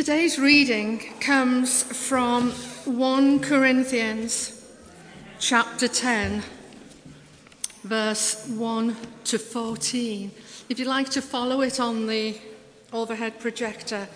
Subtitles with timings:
[0.00, 2.52] Today's reading comes from
[2.86, 4.66] 1 Corinthians
[5.38, 6.42] chapter 10,
[7.84, 10.30] verse 1 to 14.
[10.70, 12.34] If you'd like to follow it on the
[12.94, 14.08] overhead projector,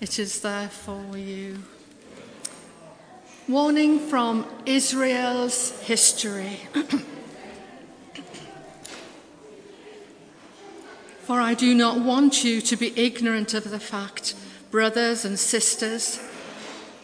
[0.00, 1.58] it is there for you.
[3.48, 6.60] Warning from Israel's history.
[11.24, 14.36] For I do not want you to be ignorant of the fact
[14.76, 16.20] brothers and sisters,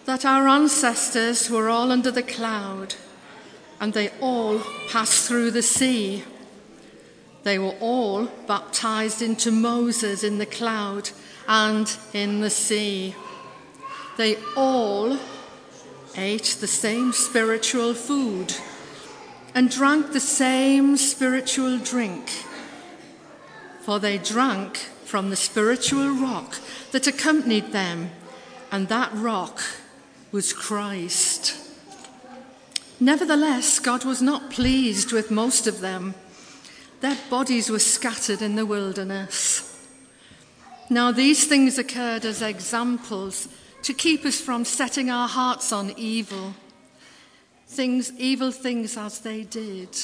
[0.05, 2.95] that our ancestors were all under the cloud
[3.81, 6.23] and they all passed through the sea.
[7.45, 11.09] They were all baptized into Moses in the cloud
[11.49, 13.15] and in the sea.
[14.19, 15.19] They all
[16.15, 18.55] ate the same spiritual food
[19.55, 22.29] and drank the same spiritual drink,
[23.81, 26.59] for they drank from the spiritual rock
[26.91, 28.11] that accompanied them,
[28.71, 29.61] and that rock
[30.31, 31.55] was Christ.
[32.99, 36.15] Nevertheless, God was not pleased with most of them.
[37.03, 39.87] Their bodies were scattered in the wilderness.
[40.89, 43.49] Now, these things occurred as examples
[43.83, 46.55] to keep us from setting our hearts on evil,
[47.67, 49.95] things, evil things as they did.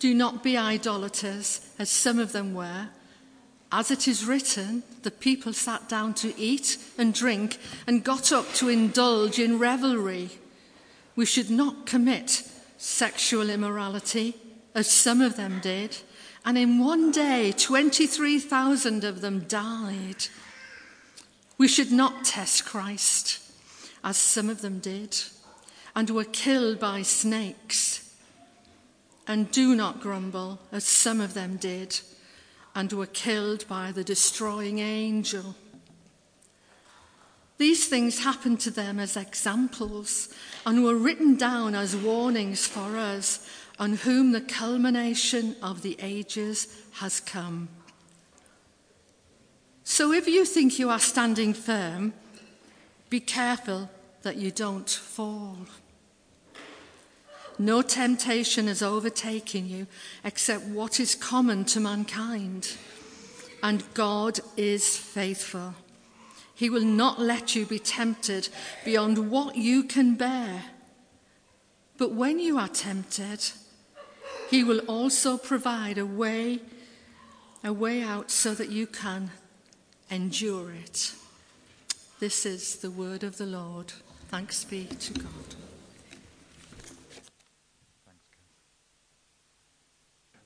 [0.00, 2.88] Do not be idolaters, as some of them were
[3.72, 7.56] as it is written, the people sat down to eat and drink
[7.86, 10.28] and got up to indulge in revelry.
[11.16, 12.42] We should not commit
[12.76, 14.36] sexual immorality,
[14.74, 15.96] as some of them did,
[16.44, 20.26] and in one day 23,000 of them died.
[21.56, 23.40] We should not test Christ,
[24.04, 25.16] as some of them did,
[25.96, 28.14] and were killed by snakes.
[29.26, 32.00] And do not grumble, as some of them did
[32.74, 35.54] and were killed by the destroying angel.
[37.58, 40.34] These things happened to them as examples
[40.66, 46.68] and were written down as warnings for us, on whom the culmination of the ages
[46.94, 47.68] has come.
[49.84, 52.14] So if you think you are standing firm,
[53.10, 53.90] be careful
[54.22, 55.58] that you don't fall.
[57.58, 59.86] No temptation has overtaken you
[60.24, 62.76] except what is common to mankind.
[63.62, 65.74] And God is faithful.
[66.54, 68.48] He will not let you be tempted
[68.84, 70.64] beyond what you can bear.
[71.98, 73.50] But when you are tempted,
[74.50, 76.60] He will also provide a way,
[77.62, 79.30] a way out so that you can
[80.10, 81.14] endure it.
[82.20, 83.92] This is the word of the Lord.
[84.28, 85.71] Thanks be to God.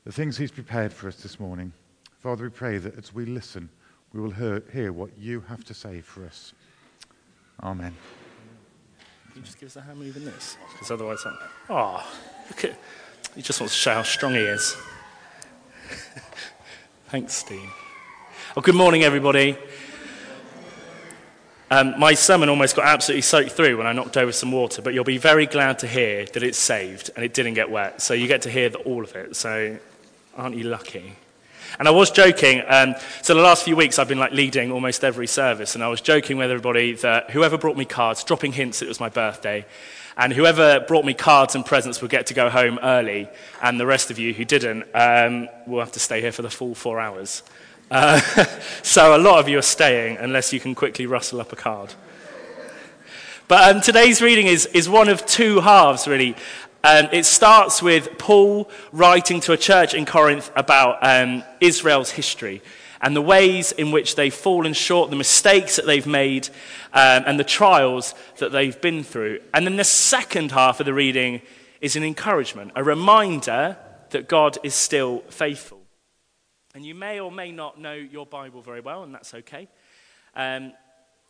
[0.06, 1.72] The things He's prepared for us this morning.
[2.20, 3.68] Father, we pray that as we listen,
[4.12, 6.54] we will hear, hear what you have to say for us.
[7.60, 7.92] Amen.
[9.32, 10.56] Can you just give us a hand moving this?
[10.72, 11.36] Because otherwise, I'm.
[11.68, 12.18] Oh,
[12.48, 12.78] look at.
[13.34, 14.76] He just wants to show how strong he is.
[17.08, 17.68] Thanks, Steve.
[18.54, 19.58] Well, good morning, everybody.
[21.68, 24.94] Um, my sermon almost got absolutely soaked through when I knocked over some water, but
[24.94, 28.00] you'll be very glad to hear that it's saved and it didn't get wet.
[28.00, 29.34] So you get to hear the, all of it.
[29.34, 29.76] So
[30.36, 31.14] Aren't you lucky?
[31.78, 32.62] And I was joking.
[32.66, 35.88] Um, so the last few weeks, I've been like leading almost every service, and I
[35.88, 39.64] was joking with everybody that whoever brought me cards, dropping hints it was my birthday,
[40.14, 43.28] and whoever brought me cards and presents would get to go home early,
[43.62, 46.50] and the rest of you who didn't um, will have to stay here for the
[46.50, 47.42] full four hours.
[47.90, 48.20] Uh,
[48.82, 51.94] so a lot of you are staying unless you can quickly rustle up a card.
[53.48, 56.34] But um, today's reading is, is one of two halves, really.
[56.86, 62.62] Um, it starts with Paul writing to a church in Corinth about um, Israel's history
[63.00, 66.46] and the ways in which they've fallen short, the mistakes that they've made,
[66.92, 69.40] um, and the trials that they've been through.
[69.52, 71.42] And then the second half of the reading
[71.80, 73.76] is an encouragement, a reminder
[74.10, 75.80] that God is still faithful.
[76.72, 79.66] And you may or may not know your Bible very well, and that's okay.
[80.36, 80.72] Um,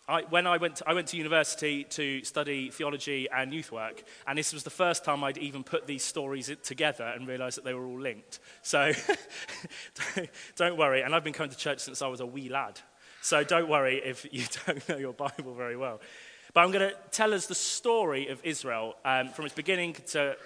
[0.08, 4.05] I, when I went, to, I went to university to study theology and youth work,
[4.26, 7.64] and this was the first time I'd even put these stories together and realized that
[7.64, 8.38] they were all linked.
[8.62, 8.93] So
[10.56, 11.03] don't worry.
[11.03, 12.81] And I've been coming to church since I was a wee lad.
[13.20, 16.00] So don't worry if you don't know your Bible very well.
[16.55, 20.37] But I'm going to tell us the story of Israel um, from its beginning to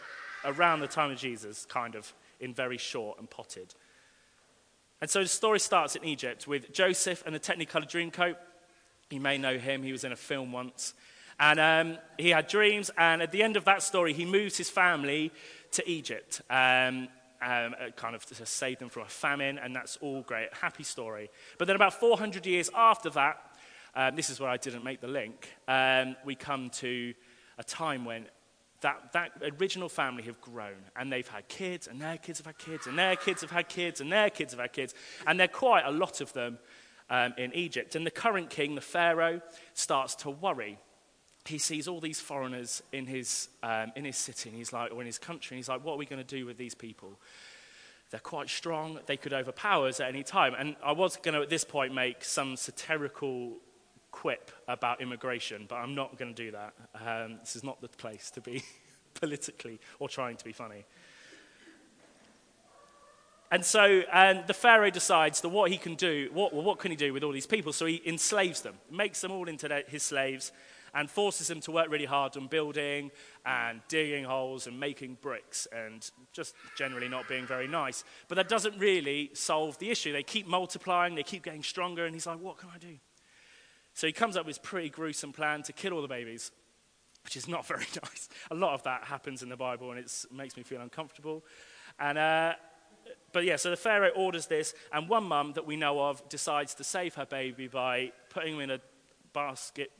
[0.44, 3.74] around the time of Jesus, kind of in very short and potted.
[5.02, 8.36] And so the story starts in Egypt with Joseph and the Technicolor Dreamcoat
[9.10, 10.94] you may know him, he was in a film once.
[11.38, 14.68] And um, he had dreams, and at the end of that story, he moves his
[14.68, 15.32] family
[15.72, 17.08] to Egypt, um,
[17.40, 20.52] um, uh, kind of to save them from a famine, and that's all great.
[20.52, 21.30] Happy story.
[21.56, 23.40] But then, about 400 years after that,
[23.94, 27.14] um, this is where I didn't make the link, um, we come to
[27.58, 28.26] a time when
[28.82, 32.58] that, that original family have grown and they've had kids and their kids have had
[32.58, 34.94] kids and their kids have had kids and their kids have had kids
[35.26, 36.58] and there are quite a lot of them
[37.10, 37.96] um, in Egypt.
[37.96, 39.42] And the current king, the Pharaoh,
[39.74, 40.78] starts to worry.
[41.44, 45.00] He sees all these foreigners in his, um, in his city and he's like, or
[45.00, 47.18] in his country, and he's like, what are we going to do with these people?
[48.10, 48.98] They're quite strong.
[49.06, 50.54] They could overpower us at any time.
[50.58, 53.56] And I was going to, at this point, make some satirical
[54.10, 56.74] quip about immigration, but I'm not going to do that.
[56.94, 58.64] Um, this is not the place to be
[59.14, 60.84] politically or trying to be funny.
[63.50, 66.90] And so and the Pharaoh decides that what he can do, what, well, what can
[66.90, 67.72] he do with all these people?
[67.72, 70.52] So he enslaves them, makes them all into their, his slaves,
[70.94, 73.10] and forces them to work really hard on building
[73.44, 78.04] and digging holes and making bricks and just generally not being very nice.
[78.28, 80.12] But that doesn't really solve the issue.
[80.12, 82.96] They keep multiplying, they keep getting stronger, and he's like, what can I do?
[83.94, 86.50] So he comes up with this pretty gruesome plan to kill all the babies,
[87.24, 88.28] which is not very nice.
[88.50, 91.44] A lot of that happens in the Bible, and it makes me feel uncomfortable.
[91.98, 92.54] And, uh,
[93.32, 96.74] but yeah, so the Pharaoh orders this, and one mum that we know of decides
[96.74, 98.80] to save her baby by putting him in a
[99.32, 99.90] basket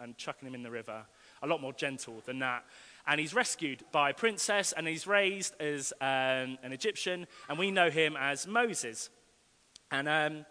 [0.00, 1.02] and chucking him in the river.
[1.42, 2.64] A lot more gentle than that.
[3.06, 7.70] And he's rescued by a princess, and he's raised as um, an Egyptian, and we
[7.70, 9.10] know him as Moses.
[9.90, 10.46] And um,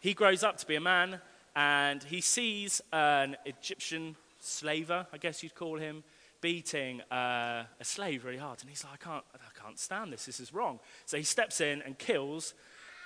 [0.00, 1.20] he grows up to be a man,
[1.56, 6.04] and he sees an Egyptian slaver, I guess you'd call him,
[6.44, 8.60] beating uh, a slave really hard.
[8.60, 10.26] And he's like, I can't, I can't stand this.
[10.26, 10.78] This is wrong.
[11.06, 12.52] So he steps in and kills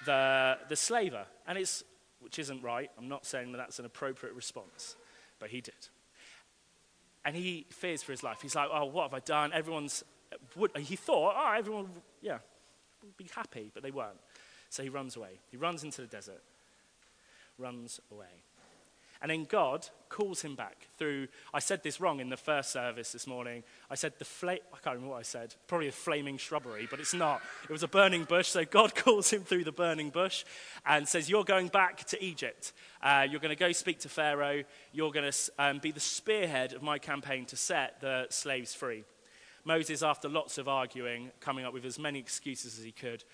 [0.06, 1.25] the, the slaver.
[1.46, 1.85] And it's,
[2.19, 2.90] which isn't right.
[2.99, 4.96] I'm not saying that that's an appropriate response,
[5.38, 5.87] but he did.
[7.25, 8.38] And he fears for his life.
[8.43, 9.52] He's like, oh, what have I done?
[9.52, 10.02] Everyone's,
[10.56, 11.90] would, he thought, oh, everyone,
[12.20, 12.38] yeah,
[13.05, 14.19] would be happy, but they weren't.
[14.69, 15.38] So he runs away.
[15.52, 16.43] He runs into the desert
[17.58, 18.44] runs away.
[19.20, 23.12] And then God calls him back through, I said this wrong in the first service
[23.12, 23.65] this morning.
[23.91, 27.00] I said the flame, I can't remember what I said, probably a flaming shrubbery, but
[27.00, 27.43] it's not.
[27.65, 28.49] It was a burning bush.
[28.49, 30.44] So God calls him through the burning bush
[30.87, 32.73] and says, You're going back to Egypt.
[33.03, 34.62] Uh, you're going to go speak to Pharaoh.
[34.93, 39.05] You're going to um, be the spearhead of my campaign to set the slaves free.
[39.64, 43.25] Moses, after lots of arguing, coming up with as many excuses as he could,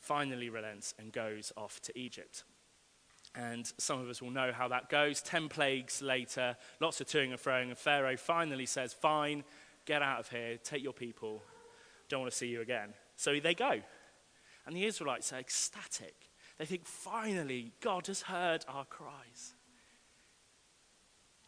[0.00, 2.44] finally relents and goes off to Egypt.
[3.34, 5.22] And some of us will know how that goes.
[5.22, 9.44] Ten plagues later, lots of toing and froing, and Pharaoh finally says, Fine,
[9.86, 11.42] get out of here, take your people,
[12.08, 12.92] don't want to see you again.
[13.16, 13.80] So they go.
[14.66, 16.14] And the Israelites are ecstatic.
[16.58, 19.54] They think, Finally, God has heard our cries.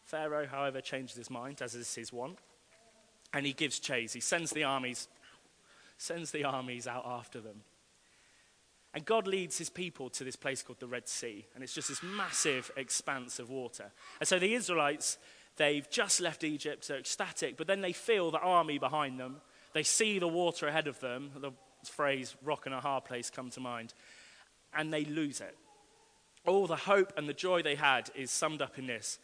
[0.05, 2.39] Pharaoh, however, changes his mind, as is his wont,
[3.33, 4.13] and he gives chase.
[4.13, 5.07] He sends the armies,
[5.97, 7.61] sends the armies out after them.
[8.93, 11.45] And God leads his people to this place called the Red Sea.
[11.55, 13.91] And it's just this massive expanse of water.
[14.19, 15.17] And so the Israelites,
[15.57, 19.37] they've just left Egypt, they're ecstatic, but then they feel the army behind them.
[19.73, 21.31] They see the water ahead of them.
[21.35, 21.51] The
[21.89, 23.93] phrase rock and a hard place come to mind.
[24.75, 25.57] And they lose it.
[26.45, 29.17] All the hope and the joy they had is summed up in this.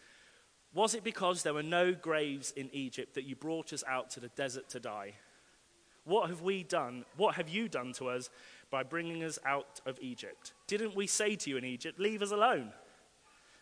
[0.73, 4.19] Was it because there were no graves in Egypt that you brought us out to
[4.19, 5.13] the desert to die?
[6.05, 7.05] What have we done?
[7.17, 8.29] What have you done to us
[8.71, 10.53] by bringing us out of Egypt?
[10.67, 12.71] Didn't we say to you in Egypt, Leave us alone?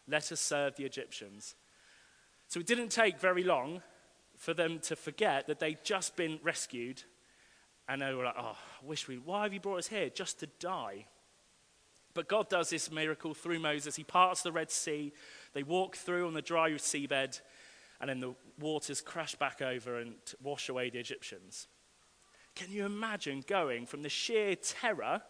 [0.08, 1.56] Let us serve the Egyptians.
[2.48, 3.82] So it didn't take very long
[4.38, 7.04] for them to forget that they'd just been rescued.
[7.90, 10.10] And they were like, Oh, I wish we, why have you brought us here?
[10.10, 11.06] Just to die.
[12.14, 13.96] But God does this miracle through Moses.
[13.96, 15.14] He parts the Red Sea.
[15.54, 17.42] They walk through on the dry seabed,
[18.02, 21.68] and then the waters crash back over and wash away the Egyptians.
[22.58, 25.22] Can you imagine going from the sheer terror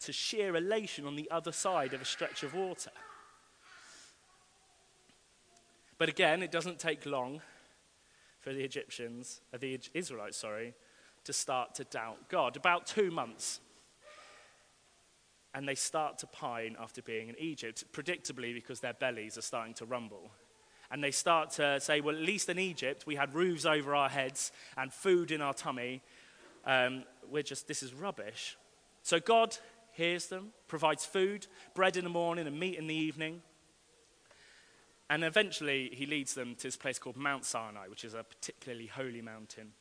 [0.00, 2.92] to sheer elation on the other side of a stretch of water?
[5.98, 7.42] But again, it doesn't take long
[8.40, 10.72] for the Egyptians, uh, the Israelites, sorry,
[11.24, 12.56] to start to doubt God.
[12.56, 13.60] About two months.
[15.52, 19.74] And they start to pine after being in Egypt, predictably because their bellies are starting
[19.74, 20.30] to rumble.
[20.90, 24.08] And they start to say, well, at least in Egypt, we had roofs over our
[24.08, 26.00] heads and food in our tummy,
[26.66, 28.56] um, we're just, this is rubbish.
[29.02, 29.56] So God
[29.92, 33.42] hears them, provides food, bread in the morning and meat in the evening.
[35.08, 38.86] And eventually, he leads them to this place called Mount Sinai, which is a particularly
[38.86, 39.72] holy mountain,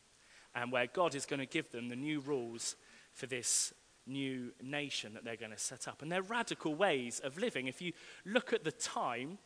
[0.54, 2.76] and where God is going to give them the new rules
[3.14, 3.74] for this
[4.06, 6.04] new nation that they're going to set up.
[6.04, 7.68] And they're radical ways of living.
[7.68, 7.92] If you
[8.24, 9.40] look at the time,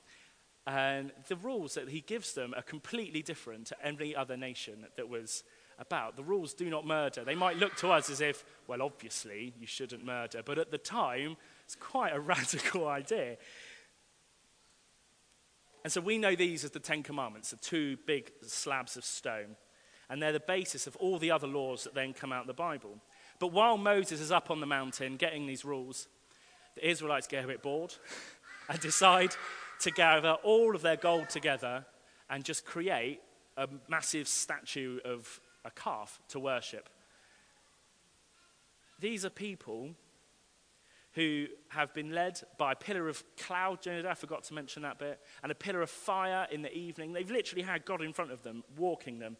[0.67, 5.07] and the rules that he gives them are completely different to any other nation that
[5.07, 5.43] was
[5.79, 6.15] about.
[6.15, 7.23] The rules do not murder.
[7.23, 10.41] They might look to us as if, well, obviously, you shouldn't murder.
[10.43, 13.37] But at the time, it's quite a radical idea.
[15.83, 19.55] And so we know these as the Ten Commandments, the two big slabs of stone.
[20.09, 22.53] And they're the basis of all the other laws that then come out of the
[22.53, 22.97] Bible.
[23.39, 26.07] But while Moses is up on the mountain getting these rules,
[26.75, 27.93] the Israelites get a bit bored
[28.69, 29.31] and decide
[29.81, 31.85] to gather all of their gold together
[32.29, 33.21] and just create
[33.55, 36.89] a massive statue of a calf to worship.
[38.99, 39.91] These are people
[41.13, 45.19] who have been led by a pillar of cloud, I forgot to mention that bit,
[45.41, 47.13] and a pillar of fire in the evening.
[47.13, 49.37] They've literally had God in front of them, walking them.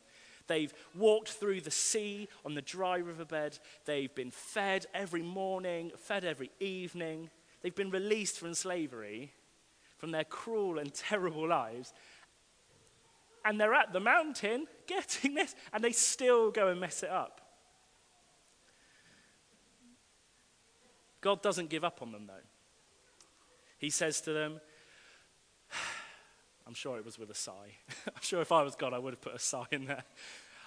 [0.48, 3.59] They've walked through the sea on the dry riverbed.
[3.86, 7.29] They've been fed every morning, fed every evening.
[7.62, 9.31] They've been released from slavery,
[10.00, 11.93] from their cruel and terrible lives.
[13.50, 17.41] And they're at the mountain getting this, and they still go and mess it up.
[21.20, 22.46] God doesn't give up on them, though.
[23.79, 24.62] He says to them,
[26.68, 27.74] I'm sure it was with a sigh.
[28.08, 30.03] I'm sure if I was God, I would have put a sigh in there.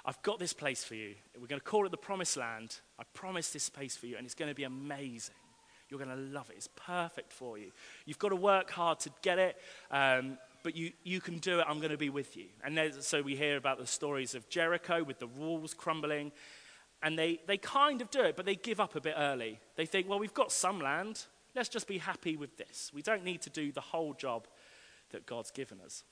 [0.04, 1.14] I've got this place for you.
[1.40, 2.80] We're going to call it the promised land.
[2.98, 5.36] I promise this space for you, and it's going to be amazing.
[5.88, 6.56] You're going to love it.
[6.56, 7.70] It's perfect for you.
[8.06, 9.56] You've got to work hard to get it,
[9.92, 11.66] um, but you, you can do it.
[11.68, 12.46] I'm going to be with you.
[12.64, 16.32] And so we hear about the stories of Jericho with the walls crumbling.
[17.02, 19.58] And they, they kind of do it, but they give up a bit early.
[19.76, 21.24] They think, well, we've got some land.
[21.54, 22.90] Let's just be happy with this.
[22.94, 24.46] We don't need to do the whole job
[25.10, 26.04] that God's given us.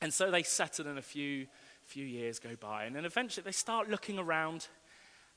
[0.00, 1.46] And so they settle in a few
[1.86, 4.68] few years go by, and then eventually they start looking around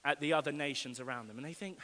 [0.03, 1.77] at the other nations around them, and they think,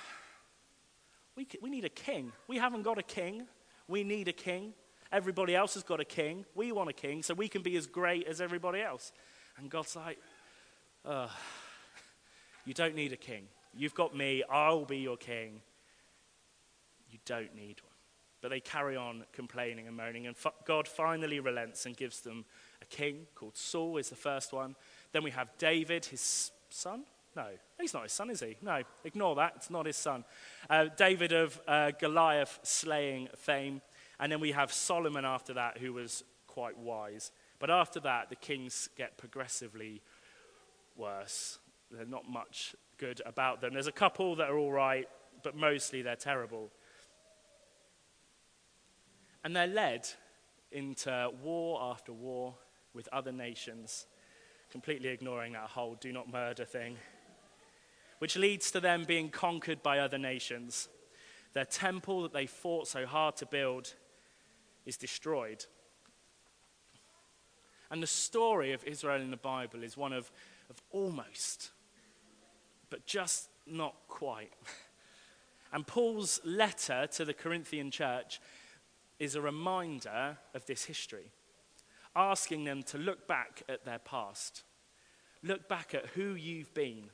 [1.36, 2.32] we, we need a king.
[2.48, 3.48] We haven't got a king.
[3.88, 4.74] We need a king.
[5.12, 6.46] Everybody else has got a king.
[6.56, 9.12] We want a king, so we can be as great as everybody else.
[9.58, 10.18] And God's like,
[11.06, 11.30] oh,
[12.66, 13.48] you don't need a king.
[13.76, 14.44] You've got me.
[14.50, 15.62] I'll be your king.
[17.10, 17.92] You don't need one.
[18.42, 22.46] But they carry on complaining and moaning, and God finally relents and gives them
[22.82, 24.76] a king called Saul, is the first one.
[25.12, 27.04] Then we have David, his son.
[27.36, 27.46] No,
[27.80, 28.58] he's not his son, is he?
[28.62, 29.54] No, ignore that.
[29.58, 30.26] It's not his son.
[30.70, 33.82] Uh, David of uh, Goliath slaying fame.
[34.22, 37.32] And then we have Solomon after that, who was quite wise.
[37.60, 40.04] But after that, the kings get progressively
[40.96, 41.58] worse.
[41.90, 43.74] There's not much good about them.
[43.74, 45.10] There's a couple that are all right,
[45.44, 46.70] but mostly they're terrible.
[49.44, 50.08] And they're led
[50.72, 52.54] into war after war
[52.94, 54.06] with other nations,
[54.70, 56.98] completely ignoring that whole do not murder thing,
[58.20, 60.90] which leads to them being conquered by other nations.
[61.54, 63.96] Their temple that they fought so hard to build
[64.86, 65.66] is destroyed.
[67.90, 70.32] And the story of Israel in the Bible is one of,
[70.70, 71.72] of almost,
[72.90, 74.54] but just not quite.
[75.74, 78.42] And Paul's letter to the Corinthian church
[79.20, 81.32] is a reminder of this history,
[82.16, 84.64] asking them to look back at their past,
[85.44, 87.06] look back at who you've been.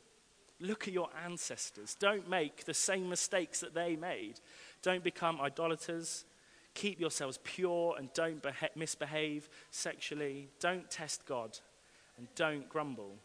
[0.59, 1.95] Look at your ancestors.
[1.99, 4.39] Don't make the same mistakes that they made.
[4.81, 6.25] Don't become idolaters.
[6.77, 10.47] Keep yourselves pure and don't beha- misbehave sexually.
[10.59, 11.57] Don't test God
[12.19, 13.15] and don't grumble.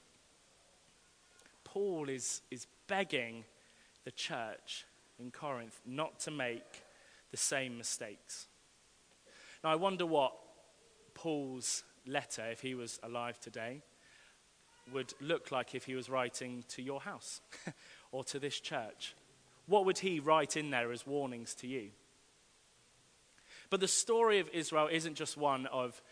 [1.63, 3.45] Paul is, is begging
[4.07, 4.87] the church
[5.19, 6.83] in Corinth not to make
[7.31, 8.47] the same mistakes.
[9.63, 10.33] Now, I wonder what
[11.13, 13.83] Paul's letter, if he was alive today,
[14.95, 17.43] would look like if he was writing to your house
[18.13, 19.15] or to this church.
[19.67, 21.91] What would he write in there as warnings to you?
[23.73, 26.03] But the story of Israel isn't just one of,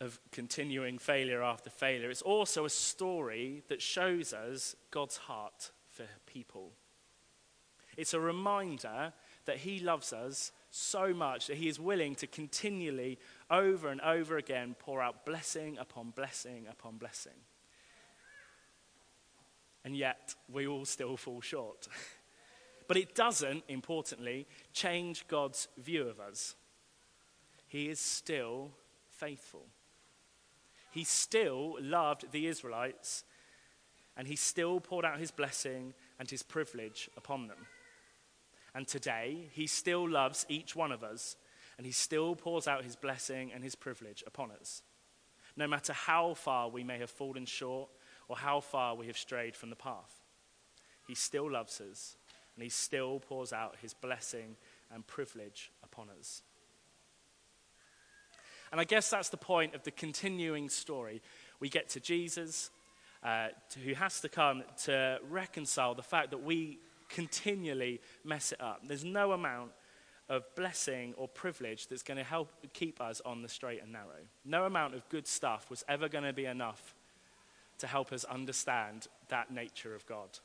[0.00, 6.04] of continuing failure after failure, it's also a story that shows us God's heart for
[6.26, 6.70] people.
[7.96, 9.12] It's a reminder
[9.46, 13.18] that he loves us so much that he is willing to continually,
[13.50, 17.32] over and over again, pour out blessing upon blessing upon blessing.
[19.84, 21.88] And yet, we all still fall short.
[22.86, 26.54] but it doesn't, importantly, change God's view of us.
[27.66, 28.70] He is still
[29.10, 29.66] faithful.
[30.90, 33.24] He still loved the Israelites,
[34.16, 37.66] and he still poured out his blessing and his privilege upon them.
[38.74, 41.36] And today, he still loves each one of us,
[41.76, 44.82] and he still pours out his blessing and his privilege upon us.
[45.56, 47.88] No matter how far we may have fallen short
[48.28, 50.22] or how far we have strayed from the path,
[51.06, 52.16] he still loves us,
[52.56, 54.56] and he still pours out his blessing
[54.92, 56.42] and privilege upon us.
[58.70, 61.22] And I guess that's the point of the continuing story.
[61.60, 62.70] We get to Jesus,
[63.22, 68.60] uh, to, who has to come to reconcile the fact that we continually mess it
[68.60, 68.80] up.
[68.86, 69.70] There's no amount
[70.28, 74.24] of blessing or privilege that's going to help keep us on the straight and narrow.
[74.44, 76.94] No amount of good stuff was ever going to be enough
[77.78, 80.38] to help us understand that nature of God.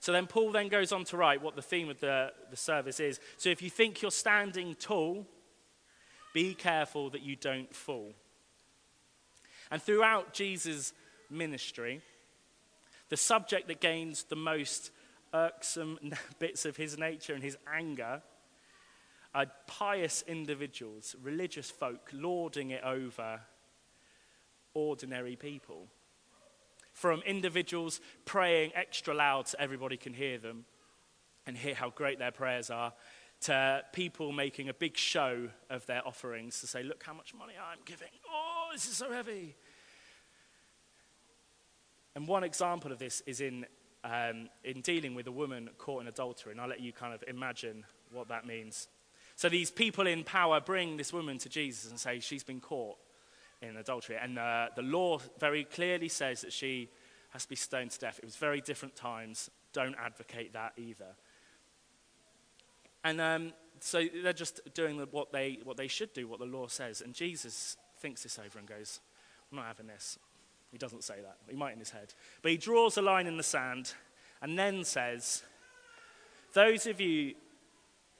[0.00, 3.00] So then Paul then goes on to write what the theme of the, the service
[3.00, 3.20] is.
[3.36, 5.26] So if you think you're standing tall,
[6.32, 8.12] be careful that you don't fall.
[9.70, 10.92] And throughout Jesus'
[11.30, 12.00] ministry,
[13.08, 14.90] the subject that gains the most
[15.34, 15.98] irksome
[16.38, 18.22] bits of his nature and his anger
[19.34, 23.40] are pious individuals, religious folk, lording it over
[24.74, 25.86] ordinary people.
[26.98, 30.64] From individuals praying extra loud so everybody can hear them
[31.46, 32.92] and hear how great their prayers are,
[33.42, 37.52] to people making a big show of their offerings to say, Look how much money
[37.56, 38.08] I'm giving.
[38.28, 39.54] Oh, this is so heavy.
[42.16, 43.64] And one example of this is in,
[44.02, 46.50] um, in dealing with a woman caught in adultery.
[46.50, 48.88] And I'll let you kind of imagine what that means.
[49.36, 52.96] So these people in power bring this woman to Jesus and say she's been caught
[53.62, 54.16] in adultery.
[54.20, 56.90] And uh, the law very clearly says that she
[57.30, 58.18] has to be stoned to death.
[58.18, 59.50] It was very different times.
[59.72, 61.16] Don't advocate that either.
[63.04, 66.66] And um, so they're just doing what they, what they should do, what the law
[66.66, 67.00] says.
[67.00, 69.00] And Jesus thinks this over and goes,
[69.50, 70.18] I'm not having this.
[70.70, 71.36] He doesn't say that.
[71.48, 72.12] He might in his head.
[72.42, 73.94] But he draws a line in the sand
[74.42, 75.42] and then says,
[76.52, 77.34] Those of you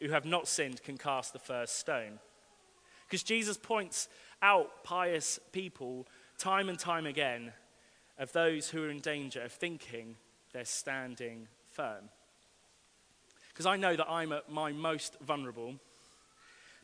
[0.01, 2.19] who have not sinned can cast the first stone.
[3.09, 4.09] Because Jesus points
[4.43, 7.53] out pious people time and time again
[8.19, 10.17] of those who are in danger of thinking
[10.53, 12.11] they're standing firm.
[13.49, 15.77] Because I know that I'm at my most vulnerable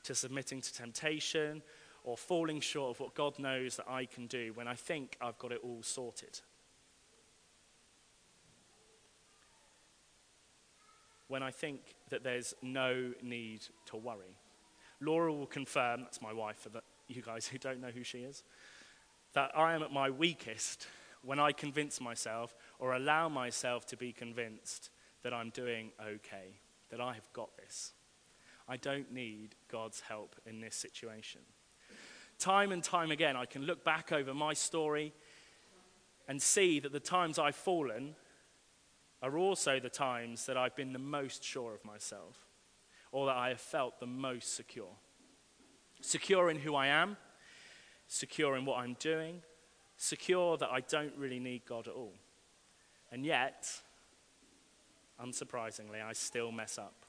[0.04, 1.62] to submitting to temptation
[2.04, 5.38] or falling short of what God knows that I can do when I think I've
[5.38, 6.40] got it all sorted.
[11.28, 14.36] When I think that there's no need to worry.
[15.00, 18.18] Laura will confirm, that's my wife for the, you guys who don't know who she
[18.18, 18.42] is,
[19.34, 20.86] that I am at my weakest
[21.22, 24.90] when I convince myself or allow myself to be convinced
[25.22, 27.92] that I'm doing okay, that I have got this.
[28.68, 31.40] I don't need God's help in this situation.
[32.38, 35.12] Time and time again, I can look back over my story
[36.28, 38.14] and see that the times I've fallen
[39.22, 42.46] are also the times that I've been the most sure of myself
[43.14, 44.90] or that I have felt the most secure.
[46.00, 47.16] Secure in who I am,
[48.08, 49.40] secure in what I'm doing,
[49.96, 52.14] secure that I don't really need God at all.
[53.12, 53.70] And yet,
[55.24, 57.06] unsurprisingly, I still mess up.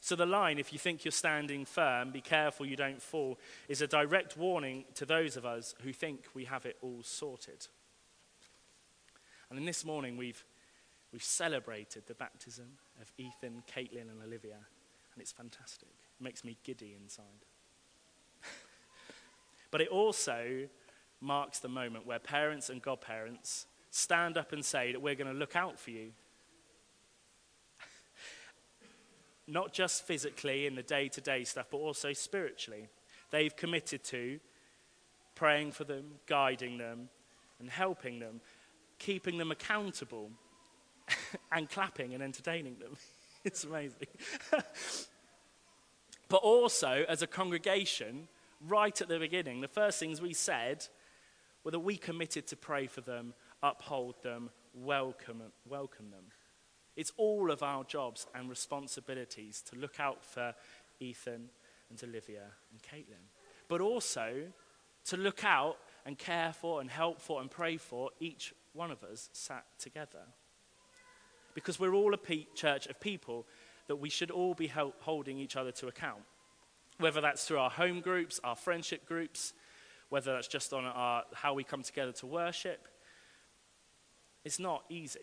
[0.00, 3.80] So, the line, if you think you're standing firm, be careful you don't fall, is
[3.80, 7.68] a direct warning to those of us who think we have it all sorted.
[9.48, 10.44] And in this morning, we've,
[11.14, 12.66] we've celebrated the baptism
[13.00, 15.88] of Ethan, Caitlin, and Olivia, and it's fantastic.
[15.88, 17.24] It makes me giddy inside.
[19.70, 20.66] but it also
[21.20, 25.38] marks the moment where parents and godparents stand up and say that we're going to
[25.38, 26.10] look out for you
[29.46, 32.88] not just physically in the day to day stuff, but also spiritually.
[33.30, 34.40] They've committed to
[35.36, 37.08] praying for them, guiding them,
[37.60, 38.40] and helping them,
[38.98, 40.32] keeping them accountable,
[41.52, 42.96] and clapping and entertaining them.
[43.44, 44.06] it's amazing.
[46.28, 48.28] but also, as a congregation,
[48.66, 50.86] right at the beginning, the first things we said
[51.62, 56.24] were that we committed to pray for them, uphold them, welcome, welcome them.
[56.96, 60.54] It's all of our jobs and responsibilities to look out for
[61.00, 61.48] Ethan
[61.90, 63.30] and Olivia and Caitlin,
[63.68, 64.44] but also
[65.06, 69.02] to look out and care for and help for and pray for each one of
[69.02, 70.26] us sat together.
[71.54, 73.46] Because we're all a pe- church of people
[73.86, 74.66] that we should all be
[75.00, 76.22] holding each other to account.
[76.98, 79.52] Whether that's through our home groups, our friendship groups,
[80.08, 82.88] whether that's just on our, how we come together to worship,
[84.44, 85.20] it's not easy.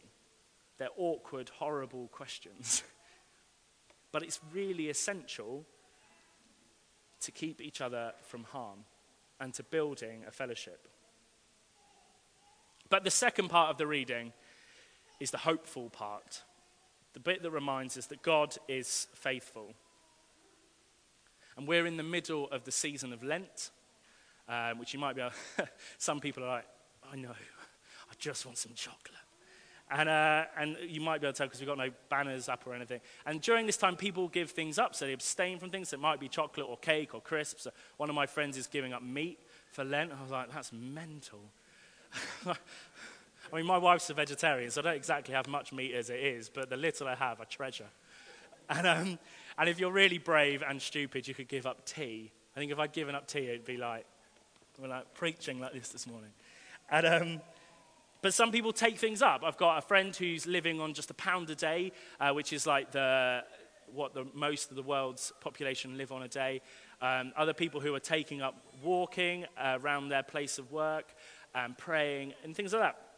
[0.78, 2.84] They're awkward, horrible questions.
[4.12, 5.66] but it's really essential
[7.22, 8.80] to keep each other from harm
[9.40, 10.88] and to building a fellowship.
[12.90, 14.34] But the second part of the reading
[15.22, 16.42] is the hopeful part,
[17.14, 19.74] the bit that reminds us that God is faithful.
[21.56, 23.70] And we're in the middle of the season of Lent,
[24.50, 25.22] um, which you might be,
[26.00, 26.66] some people are like,
[27.14, 29.14] I know, I just want some chocolate.
[29.92, 32.66] And, uh, and you might be able to tell because we've got no banners up
[32.66, 33.02] or anything.
[33.28, 34.96] And during this time, people give things up.
[34.96, 35.94] So they abstain from things.
[35.94, 37.68] It might be chocolate or cake or crisps.
[37.98, 39.38] One of my friends is giving up meat
[39.70, 40.14] for Lent.
[40.18, 41.42] I was like, that's mental.
[43.52, 46.20] I mean, my wife's a vegetarian, so I don't exactly have much meat as it
[46.20, 47.90] is, but the little I have, I treasure.
[48.70, 49.20] And, um,
[49.58, 52.32] and if you're really brave and stupid, you could give up tea.
[52.56, 54.06] I think if I'd given up tea, it'd be like,
[54.80, 56.30] we're like preaching like this this morning.
[56.90, 57.42] And, um,
[58.22, 59.44] but some people take things up.
[59.44, 62.66] I've got a friend who's living on just a pound a day, uh, which is
[62.66, 63.44] like the,
[63.94, 66.62] what the, most of the world's population live on a day.
[67.02, 71.14] Um, other people who are taking up walking uh, around their place of work
[71.54, 73.11] and praying and things like that.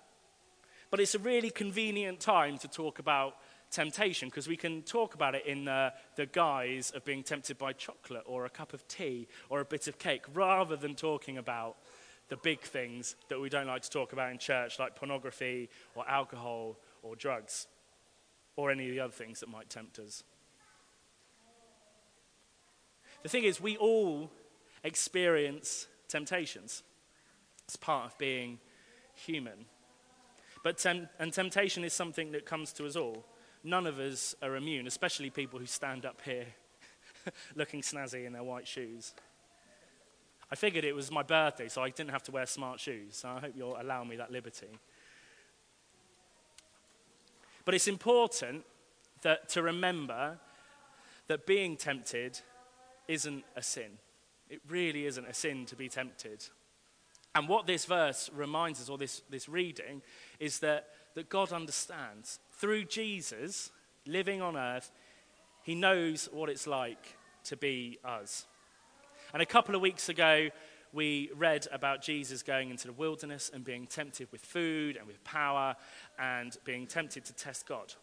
[0.93, 3.38] But it's a really convenient time to talk about
[3.71, 7.73] temptation because we can talk about it in the, the guise of being tempted by
[7.73, 11.77] chocolate or a cup of tea or a bit of cake rather than talking about
[12.29, 16.08] the big things that we don't like to talk about in church, like pornography or
[16.08, 17.65] alcohol or drugs
[18.56, 20.23] or any of the other things that might tempt us.
[23.23, 24.29] The thing is, we all
[24.84, 26.84] experience temptations.
[27.65, 28.60] It's part of being
[29.15, 29.65] human.
[30.63, 33.26] But tem- and temptation is something that comes to us all.
[33.63, 36.47] None of us are immune, especially people who stand up here
[37.56, 39.13] looking snazzy in their white shoes.
[40.52, 43.17] I figured it was my birthday, so I didn't have to wear smart shoes.
[43.17, 44.67] So I hope you'll allow me that liberty.
[47.65, 48.63] But it's important
[49.21, 50.38] that, to remember
[51.28, 52.39] that being tempted
[53.08, 53.97] isn't a sin.
[54.49, 56.45] It really isn't a sin to be tempted.
[57.36, 60.02] And what this verse reminds us, or this, this reading,
[60.39, 62.39] is that, that God understands.
[62.52, 63.72] Through Jesus
[64.06, 64.91] living on earth,
[65.63, 68.46] he knows what it's like to be us.
[69.34, 70.50] And a couple of weeks ago,
[70.91, 75.24] we read about Jesus going into the wilderness and being tempted with food and with
[75.24, 75.76] power
[76.19, 77.93] and being tempted to test God.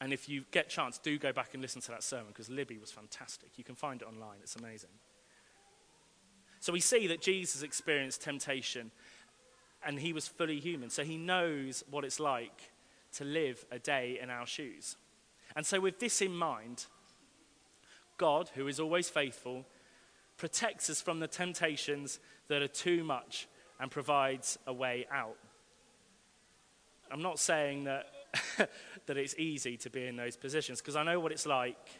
[0.00, 2.76] And if you get chance, do go back and listen to that sermon because Libby
[2.78, 3.50] was fantastic.
[3.56, 4.90] You can find it online, it's amazing.
[6.64, 8.90] So we see that Jesus experienced temptation
[9.84, 10.88] and he was fully human.
[10.88, 12.72] So he knows what it's like
[13.16, 14.96] to live a day in our shoes.
[15.54, 16.86] And so, with this in mind,
[18.16, 19.66] God, who is always faithful,
[20.38, 23.46] protects us from the temptations that are too much
[23.78, 25.36] and provides a way out.
[27.12, 28.06] I'm not saying that,
[29.04, 31.90] that it's easy to be in those positions because I know what it's like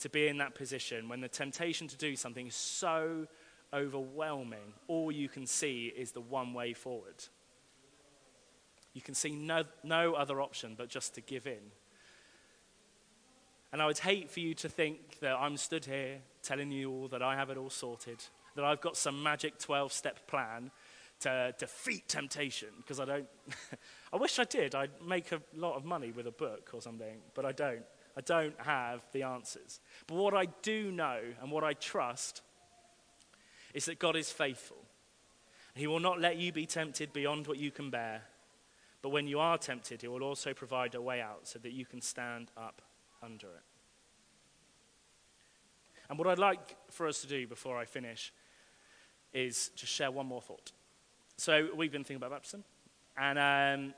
[0.00, 3.26] to be in that position when the temptation to do something is so
[3.72, 4.74] overwhelming.
[4.88, 7.24] All you can see is the one way forward.
[8.92, 11.72] You can see no, no other option but just to give in.
[13.72, 17.08] And I would hate for you to think that I'm stood here telling you all
[17.08, 18.24] that I have it all sorted,
[18.56, 20.72] that I've got some magic 12 step plan
[21.20, 23.26] to defeat temptation, because I don't.
[24.12, 24.74] I wish I did.
[24.74, 27.84] I'd make a lot of money with a book or something, but I don't.
[28.16, 29.78] I don't have the answers.
[30.08, 32.42] But what I do know and what I trust
[33.74, 34.76] is that God is faithful.
[35.74, 38.22] He will not let you be tempted beyond what you can bear.
[39.02, 41.86] But when you are tempted, He will also provide a way out so that you
[41.86, 42.82] can stand up
[43.22, 43.62] under it.
[46.08, 48.32] And what I'd like for us to do before I finish
[49.32, 50.72] is just share one more thought.
[51.36, 52.64] So we've been thinking about baptism,
[53.16, 53.94] and um,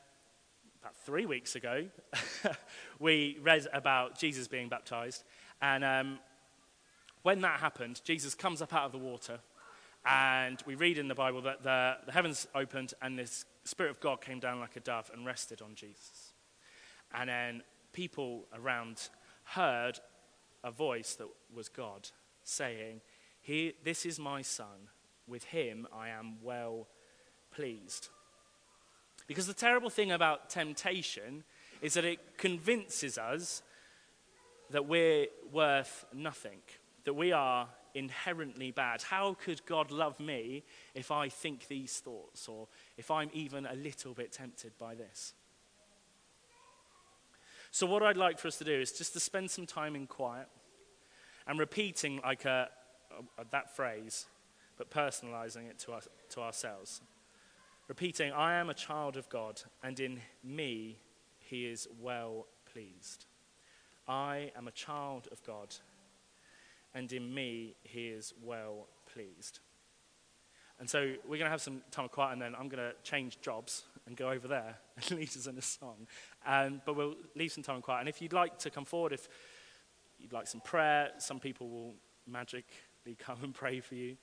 [0.81, 1.87] about three weeks ago,
[2.99, 5.25] we read about Jesus being baptized.
[5.61, 6.19] And um,
[7.23, 9.39] when that happened, Jesus comes up out of the water,
[10.05, 14.01] and we read in the Bible that the, the heavens opened and this Spirit of
[14.01, 16.33] God came down like a dove and rested on Jesus.
[17.15, 17.63] And then
[17.93, 19.09] people around
[19.45, 20.01] heard
[20.65, 22.09] a voice that was God
[22.43, 23.01] saying,
[23.41, 24.89] he, This is my son,
[25.29, 26.89] with him I am well
[27.55, 28.09] pleased.
[29.29, 31.45] Because the terrible thing about temptation
[31.81, 33.63] is that it convinces us
[34.71, 36.59] that we're worth nothing,
[37.05, 39.03] that we are inherently bad.
[39.03, 43.75] How could God love me if I think these thoughts or if I'm even a
[43.75, 45.35] little bit tempted by this?
[47.71, 50.07] So, what I'd like for us to do is just to spend some time in
[50.07, 50.47] quiet
[51.47, 52.69] and repeating like a,
[53.39, 54.27] a, that phrase,
[54.77, 57.01] but personalizing it to, us, to ourselves.
[57.89, 60.99] Repeating, I am a child of God, and in me
[61.39, 63.27] he is well pleased.
[64.07, 65.75] I am a child of God,
[66.95, 69.61] and in me he is well pleased.
[70.79, 72.93] And so we're going to have some time of quiet, and then I'm going to
[73.05, 76.09] change jobs and go over there and lead us in a song.
[76.47, 78.01] Um, but we'll leave some time of quiet.
[78.01, 79.29] And if you'd like to come forward, if
[80.19, 81.95] you'd like some prayer, some people will
[82.27, 82.65] magically
[83.19, 84.17] come and pray for you.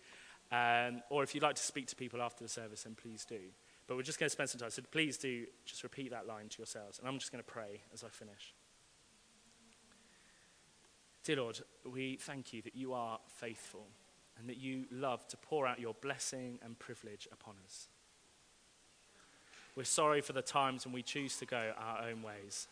[0.51, 3.39] Um, or if you'd like to speak to people after the service, then please do.
[3.88, 4.71] But we're just going to spend some time.
[4.71, 6.99] So please do just repeat that line to yourselves.
[6.99, 8.53] And I'm just going to pray as I finish.
[11.23, 13.88] Dear Lord, we thank you that you are faithful
[14.38, 17.88] and that you love to pour out your blessing and privilege upon us.
[19.75, 22.67] We're sorry for the times when we choose to go our own ways.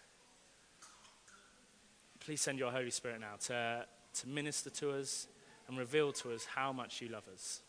[2.19, 5.27] please send your Holy Spirit now to, to minister to us
[5.67, 7.61] and reveal to us how much you love us.